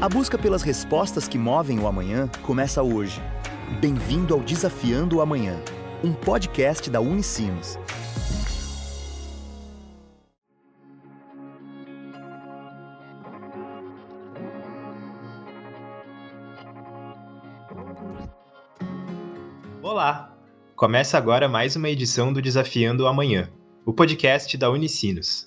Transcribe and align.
A 0.00 0.08
busca 0.08 0.38
pelas 0.38 0.62
respostas 0.62 1.28
que 1.28 1.36
movem 1.36 1.78
o 1.78 1.86
amanhã 1.86 2.26
começa 2.40 2.82
hoje. 2.82 3.20
Bem-vindo 3.82 4.32
ao 4.32 4.40
Desafiando 4.40 5.18
o 5.18 5.20
Amanhã, 5.20 5.62
um 6.02 6.14
podcast 6.14 6.88
da 6.88 7.02
Unicinos. 7.02 7.78
Olá! 19.82 20.34
Começa 20.74 21.18
agora 21.18 21.46
mais 21.46 21.76
uma 21.76 21.90
edição 21.90 22.32
do 22.32 22.40
Desafiando 22.40 23.04
o 23.04 23.06
Amanhã, 23.06 23.50
o 23.84 23.92
podcast 23.92 24.56
da 24.56 24.70
Unicinos. 24.70 25.46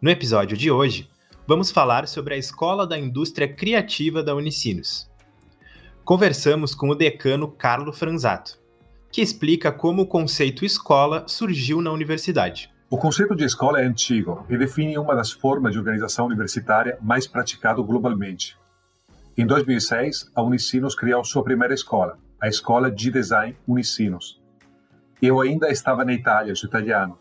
No 0.00 0.10
episódio 0.10 0.56
de 0.56 0.68
hoje, 0.68 1.11
vamos 1.52 1.70
falar 1.70 2.08
sobre 2.08 2.32
a 2.32 2.38
Escola 2.38 2.86
da 2.86 2.98
Indústria 2.98 3.46
Criativa 3.46 4.22
da 4.22 4.34
Unicinos. 4.34 5.06
Conversamos 6.02 6.74
com 6.74 6.88
o 6.88 6.94
decano 6.94 7.46
Carlo 7.46 7.92
Franzato, 7.92 8.58
que 9.10 9.20
explica 9.20 9.70
como 9.70 10.00
o 10.00 10.06
conceito 10.06 10.64
escola 10.64 11.28
surgiu 11.28 11.82
na 11.82 11.92
universidade. 11.92 12.72
O 12.88 12.96
conceito 12.96 13.36
de 13.36 13.44
escola 13.44 13.82
é 13.82 13.84
antigo 13.84 14.46
e 14.48 14.56
define 14.56 14.96
uma 14.96 15.14
das 15.14 15.30
formas 15.30 15.72
de 15.74 15.78
organização 15.78 16.24
universitária 16.24 16.96
mais 17.02 17.26
praticado 17.26 17.84
globalmente. 17.84 18.56
Em 19.36 19.46
2006, 19.46 20.32
a 20.34 20.40
Unicinos 20.40 20.94
criou 20.94 21.22
sua 21.22 21.44
primeira 21.44 21.74
escola, 21.74 22.16
a 22.40 22.48
Escola 22.48 22.90
de 22.90 23.10
Design 23.10 23.54
Unicinos. 23.68 24.40
Eu 25.20 25.38
ainda 25.38 25.68
estava 25.68 26.02
na 26.02 26.14
Itália, 26.14 26.54
sou 26.54 26.66
italiano. 26.66 27.18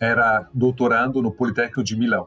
Era 0.00 0.48
doutorando 0.54 1.20
no 1.20 1.30
Politécnico 1.30 1.84
de 1.84 1.94
Milão. 1.94 2.26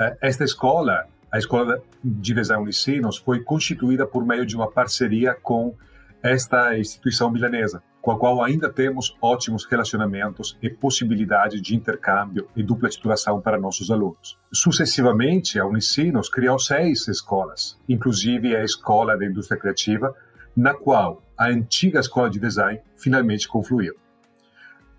Eh, 0.00 0.16
esta 0.22 0.44
escola, 0.44 1.06
a 1.30 1.38
Escola 1.38 1.82
de 2.02 2.32
Design 2.34 2.62
Unicinos, 2.62 3.18
foi 3.18 3.40
constituída 3.42 4.06
por 4.06 4.24
meio 4.24 4.46
de 4.46 4.56
uma 4.56 4.70
parceria 4.70 5.34
com 5.34 5.74
esta 6.22 6.76
instituição 6.78 7.30
milanesa, 7.30 7.82
com 8.00 8.10
a 8.10 8.18
qual 8.18 8.42
ainda 8.42 8.70
temos 8.70 9.16
ótimos 9.20 9.66
relacionamentos 9.66 10.58
e 10.62 10.70
possibilidade 10.70 11.60
de 11.60 11.76
intercâmbio 11.76 12.48
e 12.56 12.62
dupla 12.62 12.88
titulação 12.88 13.40
para 13.40 13.58
nossos 13.58 13.90
alunos. 13.90 14.38
Sucessivamente, 14.52 15.58
a 15.58 15.66
Unicinos 15.66 16.30
criou 16.30 16.58
seis 16.58 17.06
escolas, 17.06 17.78
inclusive 17.88 18.56
a 18.56 18.64
Escola 18.64 19.18
da 19.18 19.26
Indústria 19.26 19.60
Criativa, 19.60 20.14
na 20.56 20.74
qual 20.74 21.22
a 21.36 21.48
antiga 21.48 22.00
Escola 22.00 22.30
de 22.30 22.40
Design 22.40 22.80
finalmente 22.96 23.46
confluiu. 23.46 23.94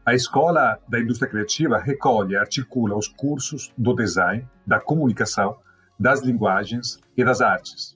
A 0.03 0.15
Escola 0.15 0.79
da 0.89 0.99
Indústria 0.99 1.29
Criativa 1.29 1.77
recolhe 1.77 2.33
e 2.33 2.35
articula 2.35 2.97
os 2.97 3.07
cursos 3.07 3.71
do 3.77 3.93
design, 3.93 4.47
da 4.65 4.79
comunicação, 4.79 5.59
das 5.99 6.23
linguagens 6.23 6.99
e 7.15 7.23
das 7.23 7.39
artes. 7.39 7.95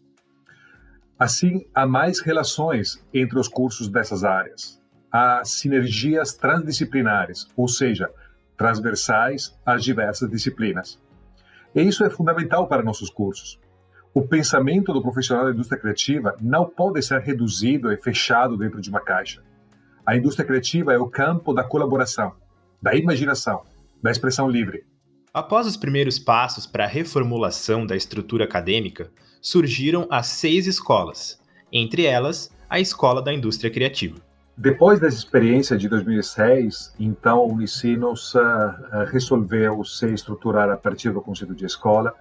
Assim, 1.17 1.65
há 1.73 1.87
mais 1.87 2.19
relações 2.19 3.03
entre 3.11 3.39
os 3.39 3.47
cursos 3.47 3.89
dessas 3.89 4.23
áreas. 4.23 4.79
Há 5.11 5.43
sinergias 5.43 6.35
transdisciplinares, 6.35 7.47
ou 7.57 7.67
seja, 7.67 8.07
transversais 8.55 9.57
às 9.65 9.83
diversas 9.83 10.29
disciplinas. 10.29 11.01
E 11.73 11.81
isso 11.81 12.05
é 12.05 12.09
fundamental 12.11 12.67
para 12.67 12.83
nossos 12.83 13.09
cursos. 13.09 13.59
O 14.13 14.21
pensamento 14.21 14.93
do 14.93 15.01
profissional 15.01 15.45
da 15.45 15.51
indústria 15.51 15.81
criativa 15.81 16.37
não 16.39 16.69
pode 16.69 17.01
ser 17.01 17.19
reduzido 17.21 17.91
e 17.91 17.97
fechado 17.97 18.55
dentro 18.55 18.79
de 18.79 18.91
uma 18.91 19.01
caixa. 19.01 19.41
A 20.05 20.15
indústria 20.15 20.45
criativa 20.45 20.93
é 20.93 20.99
o 20.99 21.07
campo 21.07 21.51
da 21.51 21.63
colaboração, 21.63 22.33
da 22.79 22.93
imaginação, 22.93 23.63
da 24.03 24.11
expressão 24.11 24.47
livre. 24.47 24.85
Após 25.33 25.65
os 25.65 25.75
primeiros 25.75 26.19
passos 26.19 26.67
para 26.67 26.83
a 26.83 26.87
reformulação 26.87 27.87
da 27.87 27.95
estrutura 27.95 28.43
acadêmica, 28.45 29.09
surgiram 29.41 30.07
as 30.11 30.27
seis 30.27 30.67
escolas, 30.67 31.41
entre 31.73 32.05
elas 32.05 32.51
a 32.69 32.79
Escola 32.79 33.19
da 33.19 33.33
Indústria 33.33 33.71
Criativa. 33.71 34.17
Depois 34.55 34.99
dessa 34.99 35.17
experiência 35.17 35.75
de 35.75 35.89
2006, 35.89 36.93
então 36.99 37.39
o 37.39 37.53
Unicinos 37.53 38.35
uh, 38.35 38.41
resolveu 39.11 39.83
se 39.83 40.13
estruturar 40.13 40.69
a 40.69 40.77
partir 40.77 41.09
do 41.09 41.19
conceito 41.19 41.55
de 41.55 41.65
escola 41.65 42.13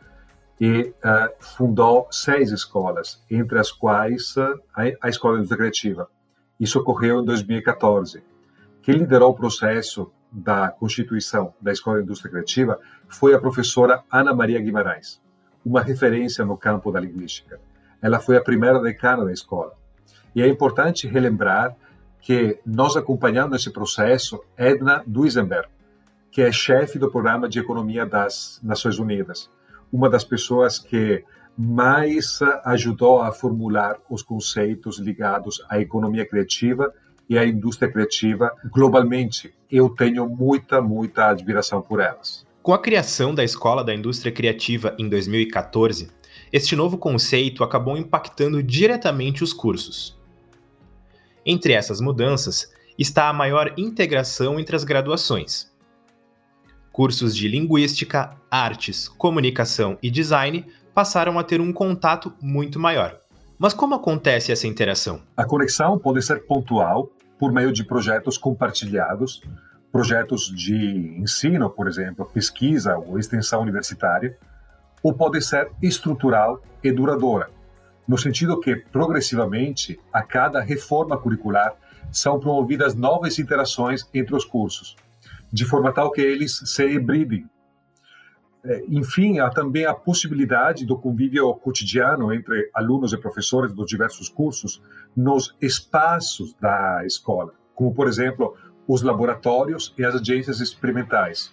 e 0.58 0.90
uh, 1.04 1.30
fundou 1.38 2.08
seis 2.10 2.50
escolas, 2.50 3.22
entre 3.30 3.58
as 3.58 3.70
quais 3.70 4.34
uh, 4.36 4.58
a 4.74 5.08
Escola 5.10 5.34
da 5.34 5.40
Indústria 5.40 5.58
Criativa. 5.58 6.08
Isso 6.64 6.78
ocorreu 6.78 7.20
em 7.20 7.24
2014. 7.24 8.24
Quem 8.80 8.94
liderou 8.96 9.32
o 9.32 9.34
processo 9.34 10.10
da 10.32 10.68
constituição 10.68 11.52
da 11.60 11.70
Escola 11.70 11.98
da 11.98 12.02
Indústria 12.02 12.30
Criativa 12.30 12.80
foi 13.06 13.34
a 13.34 13.38
professora 13.38 14.02
Ana 14.10 14.34
Maria 14.34 14.60
Guimarães 14.60 15.22
uma 15.64 15.82
referência 15.82 16.44
no 16.44 16.56
campo 16.56 16.92
da 16.92 17.00
linguística. 17.00 17.58
Ela 18.02 18.20
foi 18.20 18.36
a 18.36 18.42
primeira 18.42 18.80
decana 18.80 19.24
da 19.24 19.32
escola. 19.32 19.72
E 20.34 20.42
é 20.42 20.48
importante 20.48 21.06
relembrar 21.06 21.74
que 22.20 22.58
nós 22.66 22.96
acompanhamos 22.96 23.60
esse 23.60 23.70
processo 23.70 24.42
Edna 24.56 25.02
Duisenberg, 25.06 25.68
que 26.30 26.42
é 26.42 26.50
chefe 26.50 26.98
do 26.98 27.10
programa 27.10 27.48
de 27.48 27.58
economia 27.58 28.04
das 28.04 28.60
Nações 28.62 28.98
Unidas, 28.98 29.50
uma 29.92 30.10
das 30.10 30.24
pessoas 30.24 30.78
que 30.78 31.24
mais 31.56 32.40
ajudou 32.64 33.20
a 33.20 33.32
formular 33.32 33.98
os 34.10 34.22
conceitos 34.22 34.98
ligados 34.98 35.64
à 35.68 35.80
economia 35.80 36.26
criativa 36.26 36.92
e 37.28 37.38
à 37.38 37.46
indústria 37.46 37.90
criativa 37.90 38.52
globalmente. 38.72 39.54
Eu 39.70 39.88
tenho 39.88 40.28
muita, 40.28 40.80
muita 40.80 41.30
admiração 41.30 41.80
por 41.80 42.00
elas. 42.00 42.46
Com 42.62 42.72
a 42.72 42.78
criação 42.78 43.34
da 43.34 43.44
Escola 43.44 43.84
da 43.84 43.94
Indústria 43.94 44.32
Criativa 44.32 44.94
em 44.98 45.08
2014, 45.08 46.10
este 46.52 46.74
novo 46.74 46.98
conceito 46.98 47.62
acabou 47.62 47.96
impactando 47.96 48.62
diretamente 48.62 49.44
os 49.44 49.52
cursos. 49.52 50.18
Entre 51.44 51.72
essas 51.72 52.00
mudanças 52.00 52.72
está 52.98 53.28
a 53.28 53.32
maior 53.32 53.74
integração 53.76 54.58
entre 54.58 54.74
as 54.74 54.84
graduações. 54.84 55.72
Cursos 56.92 57.34
de 57.36 57.48
Linguística, 57.48 58.36
Artes, 58.50 59.08
Comunicação 59.08 59.98
e 60.02 60.10
Design 60.10 60.64
passaram 60.94 61.38
a 61.38 61.44
ter 61.44 61.60
um 61.60 61.72
contato 61.72 62.32
muito 62.40 62.78
maior. 62.78 63.18
Mas 63.58 63.74
como 63.74 63.94
acontece 63.94 64.52
essa 64.52 64.66
interação? 64.66 65.20
A 65.36 65.44
conexão 65.44 65.98
pode 65.98 66.22
ser 66.22 66.46
pontual 66.46 67.10
por 67.38 67.52
meio 67.52 67.72
de 67.72 67.84
projetos 67.84 68.38
compartilhados 68.38 69.42
projetos 69.94 70.52
de 70.52 70.74
ensino, 71.20 71.70
por 71.70 71.86
exemplo, 71.86 72.26
pesquisa 72.26 72.96
ou 72.98 73.16
extensão 73.16 73.62
universitária, 73.62 74.36
ou 75.00 75.14
pode 75.14 75.40
ser 75.40 75.70
estrutural 75.80 76.60
e 76.82 76.90
duradoura, 76.90 77.48
no 78.08 78.18
sentido 78.18 78.58
que, 78.58 78.74
progressivamente, 78.74 79.96
a 80.12 80.20
cada 80.20 80.60
reforma 80.60 81.16
curricular, 81.16 81.76
são 82.10 82.40
promovidas 82.40 82.96
novas 82.96 83.38
interações 83.38 84.04
entre 84.12 84.34
os 84.34 84.44
cursos, 84.44 84.96
de 85.52 85.64
forma 85.64 85.92
tal 85.92 86.10
que 86.10 86.20
eles 86.20 86.60
se 86.64 86.84
hibridem. 86.88 87.48
É, 88.64 88.82
enfim, 88.88 89.40
há 89.40 89.50
também 89.50 89.84
a 89.84 89.92
possibilidade 89.92 90.86
do 90.86 90.96
convívio 90.96 91.52
cotidiano 91.54 92.32
entre 92.32 92.70
alunos 92.72 93.12
e 93.12 93.18
professores 93.18 93.74
dos 93.74 93.86
diversos 93.86 94.28
cursos 94.30 94.82
nos 95.14 95.54
espaços 95.60 96.54
da 96.54 97.04
escola, 97.04 97.52
como, 97.74 97.92
por 97.92 98.08
exemplo, 98.08 98.56
os 98.88 99.02
laboratórios 99.02 99.94
e 99.98 100.04
as 100.04 100.14
agências 100.14 100.60
experimentais. 100.60 101.52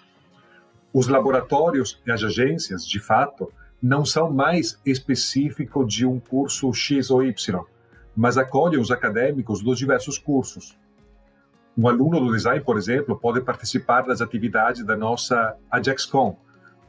Os 0.93 1.09
laboratórios 1.09 2.01
e 2.05 2.11
as 2.11 2.23
agências, 2.23 2.87
de 2.87 2.99
fato, 2.99 3.51
não 3.81 4.05
são 4.05 4.31
mais 4.31 4.79
específicos 4.85 5.93
de 5.93 6.05
um 6.05 6.17
curso 6.17 6.71
X 6.73 7.11
ou 7.11 7.23
Y, 7.23 7.61
mas 8.15 8.37
acolhem 8.37 8.79
os 8.79 8.89
acadêmicos 8.89 9.61
dos 9.61 9.77
diversos 9.77 10.17
cursos. 10.17 10.77
Um 11.77 11.89
aluno 11.89 12.21
do 12.21 12.31
design, 12.31 12.63
por 12.63 12.77
exemplo, 12.77 13.17
pode 13.17 13.41
participar 13.41 14.03
das 14.03 14.21
atividades 14.21 14.85
da 14.85 14.95
nossa 14.95 15.57
AjaxCom, 15.69 16.37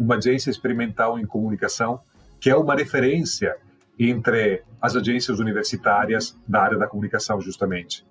uma 0.02 0.16
agência 0.16 0.50
experimental 0.50 1.18
em 1.18 1.24
comunicação 1.24 2.00
que 2.40 2.50
é 2.50 2.56
uma 2.56 2.74
referência 2.74 3.56
entre 3.96 4.64
as 4.80 4.96
agências 4.96 5.38
universitárias 5.38 6.36
da 6.46 6.60
área 6.60 6.76
da 6.76 6.88
comunicação, 6.88 7.40
justamente. 7.40 8.04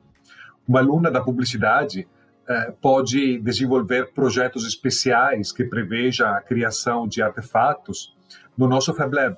Uma 0.66 0.80
aluna 0.80 1.12
da 1.12 1.20
publicidade 1.20 2.08
é, 2.48 2.72
pode 2.82 3.40
desenvolver 3.40 4.14
projetos 4.14 4.66
especiais 4.66 5.52
que 5.52 5.66
prevejam 5.66 6.30
a 6.30 6.40
criação 6.40 7.06
de 7.06 7.22
artefatos 7.22 8.16
no 8.58 8.68
nosso 8.70 8.94
FabLab, 8.94 9.36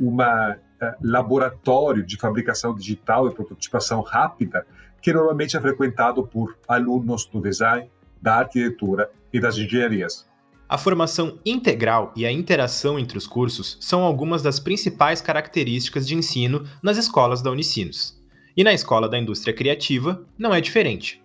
um 0.00 0.20
é, 0.20 0.58
laboratório 1.00 2.04
de 2.04 2.16
fabricação 2.16 2.74
digital 2.74 3.28
e 3.28 3.34
prototipação 3.34 4.00
rápida 4.00 4.66
que 5.00 5.12
normalmente 5.12 5.56
é 5.56 5.60
frequentado 5.60 6.26
por 6.26 6.58
alunos 6.66 7.24
do 7.26 7.40
design, 7.40 7.88
da 8.20 8.38
arquitetura 8.38 9.08
e 9.32 9.38
das 9.38 9.56
engenharias. 9.56 10.27
A 10.68 10.76
formação 10.76 11.38
integral 11.46 12.12
e 12.14 12.26
a 12.26 12.30
interação 12.30 12.98
entre 12.98 13.16
os 13.16 13.26
cursos 13.26 13.78
são 13.80 14.02
algumas 14.02 14.42
das 14.42 14.60
principais 14.60 15.18
características 15.18 16.06
de 16.06 16.14
ensino 16.14 16.64
nas 16.82 16.98
escolas 16.98 17.40
da 17.40 17.50
Unicinos. 17.50 18.20
E 18.54 18.62
na 18.62 18.74
Escola 18.74 19.08
da 19.08 19.18
Indústria 19.18 19.54
Criativa 19.54 20.26
não 20.36 20.52
é 20.52 20.60
diferente. 20.60 21.22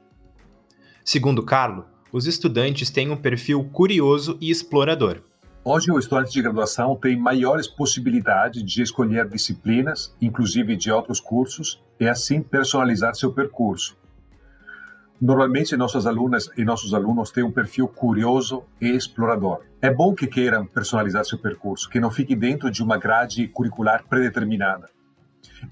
Segundo 1.03 1.43
Carlo, 1.43 1.85
os 2.09 2.25
estudantes 2.25 2.89
têm 2.89 3.11
um 3.11 3.17
perfil 3.17 3.65
curioso 3.65 4.37
e 4.39 4.49
explorador. 4.49 5.21
Hoje, 5.65 5.91
o 5.91 5.99
estudante 5.99 6.31
de 6.31 6.41
graduação 6.41 6.95
tem 6.95 7.17
maiores 7.17 7.67
possibilidades 7.67 8.63
de 8.63 8.81
escolher 8.81 9.27
disciplinas, 9.27 10.15
inclusive 10.21 10.77
de 10.77 10.89
outros 10.89 11.19
cursos, 11.19 11.83
e 11.99 12.07
assim 12.07 12.41
personalizar 12.41 13.13
seu 13.15 13.33
percurso. 13.33 13.97
Normalmente, 15.25 15.77
nossas 15.77 16.05
alunas 16.05 16.49
e 16.57 16.65
nossos 16.65 16.93
alunos 16.93 17.31
têm 17.31 17.45
um 17.45 17.51
perfil 17.51 17.87
curioso 17.87 18.65
e 18.81 18.89
explorador. 18.89 19.61
É 19.81 19.89
bom 19.89 20.13
que 20.13 20.27
queiram 20.27 20.65
personalizar 20.65 21.23
seu 21.23 21.39
percurso, 21.39 21.89
que 21.89 21.97
não 21.97 22.11
fique 22.11 22.35
dentro 22.35 22.69
de 22.69 22.83
uma 22.83 22.97
grade 22.97 23.47
curricular 23.47 24.03
predeterminada. 24.05 24.89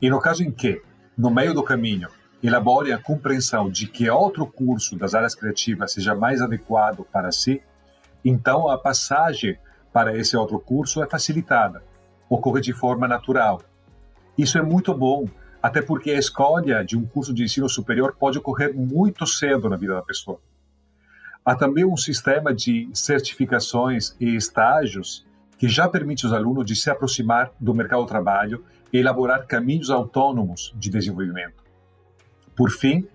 E 0.02 0.10
no 0.10 0.22
caso 0.22 0.42
em 0.42 0.52
que, 0.52 0.82
no 1.18 1.30
meio 1.30 1.54
do 1.54 1.62
caminho, 1.64 2.08
elaborem 2.42 2.94
a 2.94 2.98
compreensão 2.98 3.70
de 3.70 3.88
que 3.88 4.10
outro 4.10 4.48
curso 4.48 4.96
das 4.96 5.14
áreas 5.14 5.36
criativas 5.36 5.92
seja 5.92 6.16
mais 6.16 6.42
adequado 6.42 7.06
para 7.12 7.30
si, 7.30 7.62
então 8.24 8.70
a 8.70 8.78
passagem 8.78 9.60
para 9.92 10.16
esse 10.16 10.38
outro 10.38 10.62
curso 10.62 11.04
é 11.04 11.08
facilitada, 11.08 11.84
ocorre 12.30 12.62
de 12.62 12.72
forma 12.72 13.06
natural. 13.06 13.62
Isso 14.38 14.58
é 14.58 14.62
muito 14.62 14.94
bom, 14.94 15.26
até 15.62 15.82
porque 15.82 16.12
a 16.12 16.20
escolha 16.20 16.84
de 16.84 16.98
um 16.98 17.06
curso 17.06 17.34
de 17.34 17.44
ensino 17.44 17.70
superior 17.70 18.16
pode 18.18 18.38
ocorrer 18.38 18.74
muito 18.76 19.28
cedo 19.28 19.70
na 19.70 19.78
vida 19.78 19.94
da 19.94 20.02
pessoa. 20.02 20.40
Há 21.44 21.56
também 21.56 21.86
um 21.86 21.98
sistema 21.98 22.54
de 22.54 22.90
certificações 22.94 24.16
e 24.20 24.36
estágios 24.36 25.26
que 25.58 25.68
já 25.68 25.88
permite 25.88 26.26
aos 26.26 26.34
alunos 26.34 26.66
de 26.66 26.76
se 26.76 26.90
aproximar 26.90 27.52
do 27.60 27.74
mercado 27.74 28.02
do 28.02 28.08
trabalho 28.08 28.64
e 28.92 28.98
elaborar 28.98 29.46
caminhos 29.46 29.90
autônomos 29.90 30.74
de 30.76 30.90
desenvolvimento. 30.90 31.64
Por 32.56 32.72
fim, 32.72 33.08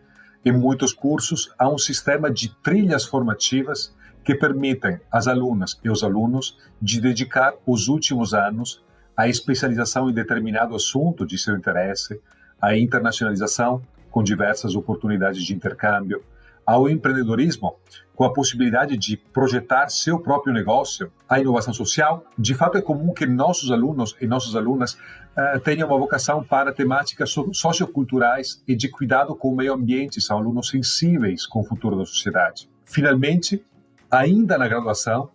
em 0.45 0.53
muitos 0.53 0.93
cursos 0.93 1.53
há 1.59 1.69
um 1.69 1.79
sistema 1.79 2.31
de 2.31 2.55
trilhas 2.63 3.05
formativas 3.05 3.95
que 4.25 4.35
permitem 4.35 5.01
às 5.11 5.29
alunas 5.29 5.79
e 5.85 5.89
aos 5.89 6.03
alunos 6.03 6.59
de 6.81 7.01
dedicar 7.01 7.55
os 7.65 7.89
últimos 7.89 8.35
anos 8.35 8.85
à 9.17 9.29
especialização 9.29 10.11
em 10.11 10.13
determinado 10.13 10.75
assunto 10.75 11.25
de 11.25 11.39
seu 11.39 11.57
interesse, 11.57 12.21
à 12.61 12.77
internacionalização 12.77 13.83
com 14.11 14.23
diversas 14.23 14.75
oportunidades 14.75 15.43
de 15.45 15.55
intercâmbio, 15.55 16.23
ao 16.65 16.91
empreendedorismo, 16.91 17.77
com 18.15 18.25
a 18.25 18.33
possibilidade 18.33 18.97
de 18.97 19.17
projetar 19.17 19.89
seu 19.89 20.19
próprio 20.19 20.53
negócio, 20.53 21.13
à 21.29 21.39
inovação 21.39 21.73
social. 21.73 22.25
De 22.37 22.55
fato, 22.55 22.77
é 22.77 22.83
comum 22.83 23.13
que 23.13 23.25
nossos 23.25 23.71
alunos 23.71 24.17
e 24.21 24.27
nossas 24.27 24.57
alunas 24.57 24.95
uh, 24.95 25.61
tenham 25.63 25.87
uma 25.87 25.99
vocação 25.99 26.43
para 26.43 26.73
temáticas 26.73 27.31
socioculturais 27.53 28.63
e 28.67 28.75
de 28.75 28.89
cuidado 28.89 29.37
com 29.37 29.53
o 29.53 29.57
meio 29.57 29.75
ambiente, 29.75 30.21
são 30.21 30.39
alunos 30.39 30.71
sensíveis 30.71 31.47
com 31.47 31.61
o 31.61 31.65
futuro 31.65 31.97
da 31.97 32.05
sociedade. 32.05 32.69
Finalmente, 32.85 33.65
ainda 34.11 34.59
na 34.59 34.67
graduação, 34.67 35.31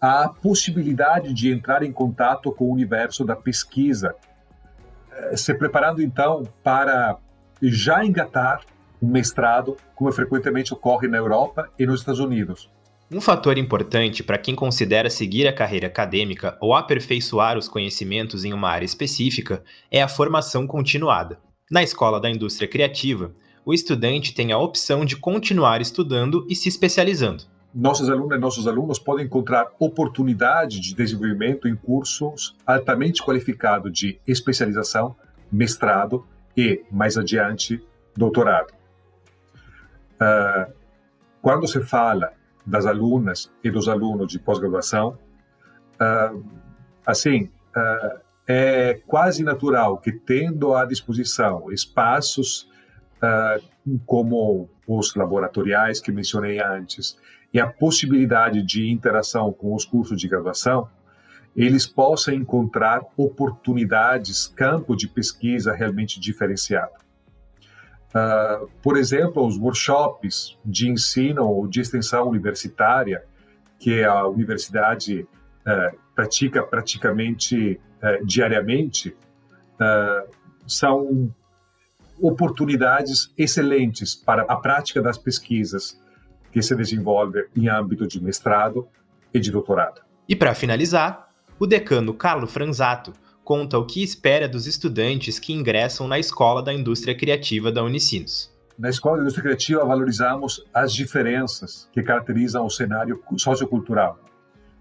há 0.00 0.24
a 0.24 0.28
possibilidade 0.28 1.34
de 1.34 1.52
entrar 1.52 1.82
em 1.82 1.92
contato 1.92 2.50
com 2.52 2.66
o 2.66 2.72
universo 2.72 3.24
da 3.24 3.36
pesquisa, 3.36 4.14
eh, 4.14 4.29
se 5.36 5.54
preparando 5.54 6.02
então 6.02 6.42
para 6.62 7.16
já 7.62 8.04
engatar 8.04 8.62
um 9.02 9.08
mestrado, 9.08 9.76
como 9.94 10.12
frequentemente 10.12 10.72
ocorre 10.72 11.08
na 11.08 11.16
Europa 11.16 11.68
e 11.78 11.86
nos 11.86 12.00
Estados 12.00 12.20
Unidos. 12.20 12.70
Um 13.12 13.20
fator 13.20 13.58
importante 13.58 14.22
para 14.22 14.38
quem 14.38 14.54
considera 14.54 15.10
seguir 15.10 15.48
a 15.48 15.52
carreira 15.52 15.88
acadêmica 15.88 16.56
ou 16.60 16.74
aperfeiçoar 16.74 17.58
os 17.58 17.68
conhecimentos 17.68 18.44
em 18.44 18.52
uma 18.52 18.70
área 18.70 18.84
específica 18.84 19.64
é 19.90 20.00
a 20.00 20.06
formação 20.06 20.64
continuada. 20.64 21.38
Na 21.68 21.82
Escola 21.82 22.20
da 22.20 22.30
Indústria 22.30 22.68
Criativa, 22.68 23.32
o 23.64 23.74
estudante 23.74 24.32
tem 24.32 24.52
a 24.52 24.58
opção 24.58 25.04
de 25.04 25.16
continuar 25.16 25.80
estudando 25.80 26.46
e 26.48 26.54
se 26.54 26.68
especializando. 26.68 27.44
Nossas 27.72 28.10
alunas 28.10 28.36
e 28.36 28.40
nossos 28.40 28.66
alunos 28.66 28.98
podem 28.98 29.26
encontrar 29.26 29.68
oportunidade 29.78 30.80
de 30.80 30.92
desenvolvimento 30.92 31.68
em 31.68 31.76
cursos 31.76 32.56
altamente 32.66 33.22
qualificados 33.22 33.92
de 33.92 34.20
especialização, 34.26 35.14
mestrado 35.52 36.26
e, 36.56 36.82
mais 36.90 37.16
adiante, 37.16 37.80
doutorado. 38.16 38.72
Uh, 40.16 40.72
quando 41.40 41.68
se 41.68 41.80
fala 41.80 42.32
das 42.66 42.86
alunas 42.86 43.50
e 43.62 43.70
dos 43.70 43.88
alunos 43.88 44.32
de 44.32 44.40
pós-graduação, 44.40 45.16
uh, 45.94 46.44
assim, 47.06 47.50
uh, 47.76 48.20
é 48.48 49.00
quase 49.06 49.44
natural 49.44 49.98
que, 49.98 50.10
tendo 50.10 50.74
à 50.74 50.84
disposição 50.84 51.70
espaços 51.70 52.68
como 54.06 54.66
os 54.86 55.14
laboratoriais 55.14 56.00
que 56.00 56.10
mencionei 56.10 56.58
antes 56.58 57.18
e 57.52 57.60
a 57.60 57.66
possibilidade 57.66 58.62
de 58.62 58.90
interação 58.90 59.52
com 59.52 59.74
os 59.74 59.84
cursos 59.84 60.20
de 60.20 60.28
graduação, 60.28 60.88
eles 61.56 61.86
possam 61.86 62.32
encontrar 62.32 63.02
oportunidades, 63.16 64.46
campo 64.46 64.94
de 64.94 65.08
pesquisa 65.08 65.72
realmente 65.72 66.20
diferenciado. 66.20 66.92
Uh, 68.10 68.68
por 68.82 68.96
exemplo, 68.96 69.44
os 69.46 69.56
workshops 69.56 70.58
de 70.64 70.88
ensino 70.88 71.46
ou 71.46 71.66
de 71.66 71.80
extensão 71.80 72.28
universitária, 72.28 73.24
que 73.78 74.02
a 74.04 74.26
universidade 74.26 75.22
uh, 75.22 75.98
pratica 76.14 76.62
praticamente 76.62 77.80
uh, 78.02 78.24
diariamente, 78.24 79.16
são 80.66 81.34
oportunidades 82.20 83.32
excelentes 83.38 84.14
para 84.14 84.42
a 84.42 84.56
prática 84.56 85.00
das 85.00 85.16
pesquisas 85.16 85.98
que 86.52 86.62
se 86.62 86.74
desenvolve 86.74 87.46
em 87.56 87.68
âmbito 87.68 88.06
de 88.06 88.22
mestrado 88.22 88.86
e 89.32 89.38
de 89.38 89.50
doutorado. 89.50 90.00
E 90.28 90.34
para 90.34 90.54
finalizar, 90.54 91.28
o 91.58 91.66
decano 91.66 92.14
Carlo 92.14 92.46
Franzato 92.46 93.12
conta 93.44 93.78
o 93.78 93.84
que 93.84 94.02
espera 94.02 94.48
dos 94.48 94.66
estudantes 94.66 95.38
que 95.38 95.52
ingressam 95.52 96.06
na 96.06 96.18
Escola 96.18 96.62
da 96.62 96.72
Indústria 96.72 97.16
Criativa 97.16 97.72
da 97.72 97.82
Unicinos. 97.82 98.50
Na 98.78 98.88
Escola 98.88 99.16
da 99.16 99.22
Indústria 99.22 99.42
Criativa 99.42 99.84
valorizamos 99.84 100.64
as 100.72 100.92
diferenças 100.92 101.88
que 101.92 102.02
caracterizam 102.02 102.64
o 102.64 102.70
cenário 102.70 103.22
sociocultural 103.36 104.18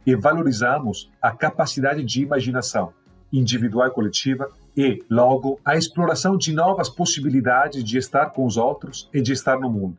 e 0.05 0.15
valorizamos 0.15 1.11
a 1.21 1.31
capacidade 1.31 2.03
de 2.03 2.21
imaginação 2.21 2.93
individual 3.31 3.87
e 3.87 3.91
coletiva 3.91 4.49
e, 4.75 5.03
logo, 5.09 5.59
a 5.63 5.75
exploração 5.75 6.37
de 6.37 6.53
novas 6.53 6.89
possibilidades 6.89 7.83
de 7.83 7.97
estar 7.97 8.27
com 8.27 8.45
os 8.45 8.55
outros 8.55 9.09
e 9.13 9.21
de 9.21 9.33
estar 9.33 9.59
no 9.59 9.69
mundo. 9.69 9.97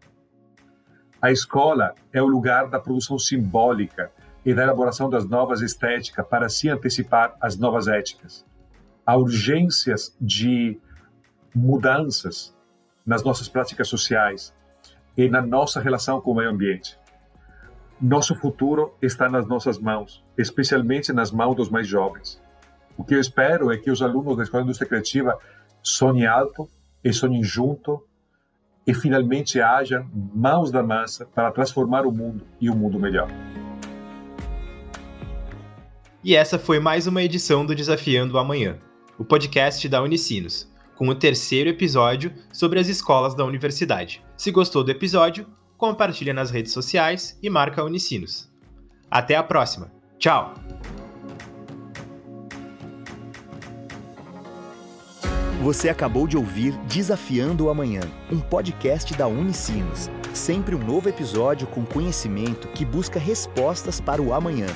A 1.22 1.30
escola 1.30 1.94
é 2.12 2.22
o 2.22 2.26
lugar 2.26 2.68
da 2.68 2.80
produção 2.80 3.18
simbólica 3.18 4.10
e 4.44 4.54
da 4.54 4.62
elaboração 4.62 5.10
das 5.10 5.28
novas 5.28 5.60
estéticas 5.60 6.26
para 6.26 6.48
se 6.48 6.68
antecipar 6.68 7.36
às 7.40 7.58
novas 7.58 7.88
éticas 7.88 8.44
a 9.04 9.16
urgências 9.16 10.16
de 10.20 10.78
mudanças 11.54 12.56
nas 13.04 13.22
nossas 13.22 13.48
práticas 13.48 13.88
sociais 13.88 14.54
e 15.16 15.28
na 15.28 15.42
nossa 15.42 15.80
relação 15.80 16.20
com 16.20 16.30
o 16.30 16.34
meio 16.36 16.48
ambiente. 16.48 16.98
Nosso 18.00 18.34
futuro 18.34 18.94
está 19.02 19.28
nas 19.28 19.46
nossas 19.46 19.78
mãos, 19.78 20.24
especialmente 20.38 21.12
nas 21.12 21.30
mãos 21.30 21.54
dos 21.54 21.68
mais 21.68 21.86
jovens. 21.86 22.40
O 22.96 23.04
que 23.04 23.14
eu 23.14 23.20
espero 23.20 23.70
é 23.70 23.76
que 23.76 23.90
os 23.90 24.00
alunos 24.00 24.36
da 24.36 24.42
Escola 24.42 24.62
de 24.62 24.68
Indústria 24.68 24.88
Criativa 24.88 25.38
sonhem 25.82 26.26
alto 26.26 26.68
e 27.04 27.12
sonhem 27.12 27.42
junto 27.42 28.02
e 28.86 28.94
finalmente 28.94 29.60
haja 29.60 30.04
mãos 30.34 30.70
da 30.70 30.82
massa 30.82 31.26
para 31.26 31.50
transformar 31.50 32.06
o 32.06 32.12
mundo 32.12 32.44
e 32.60 32.70
um 32.70 32.76
mundo 32.76 32.98
melhor. 32.98 33.28
E 36.22 36.34
essa 36.34 36.58
foi 36.58 36.78
mais 36.78 37.06
uma 37.06 37.22
edição 37.22 37.64
do 37.64 37.74
Desafiando 37.74 38.34
o 38.34 38.38
Amanhã 38.38 38.78
o 39.20 39.24
podcast 39.24 39.86
da 39.86 40.02
Unicinos, 40.02 40.66
com 40.96 41.06
o 41.06 41.14
terceiro 41.14 41.68
episódio 41.68 42.32
sobre 42.50 42.80
as 42.80 42.88
escolas 42.88 43.34
da 43.34 43.44
universidade. 43.44 44.24
Se 44.34 44.50
gostou 44.50 44.82
do 44.82 44.90
episódio, 44.90 45.46
compartilha 45.76 46.32
nas 46.32 46.50
redes 46.50 46.72
sociais 46.72 47.38
e 47.42 47.50
marca 47.50 47.84
Unicinos. 47.84 48.50
Até 49.10 49.36
a 49.36 49.42
próxima. 49.42 49.92
Tchau! 50.18 50.54
Você 55.60 55.90
acabou 55.90 56.26
de 56.26 56.38
ouvir 56.38 56.72
Desafiando 56.86 57.66
o 57.66 57.68
Amanhã, 57.68 58.00
um 58.32 58.40
podcast 58.40 59.12
da 59.14 59.26
Unicinos. 59.26 60.08
Sempre 60.32 60.74
um 60.74 60.82
novo 60.82 61.10
episódio 61.10 61.66
com 61.66 61.84
conhecimento 61.84 62.66
que 62.68 62.82
busca 62.82 63.18
respostas 63.18 64.00
para 64.00 64.22
o 64.22 64.32
amanhã. 64.32 64.68